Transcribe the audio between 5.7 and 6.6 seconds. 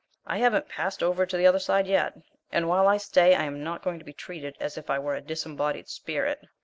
spirit.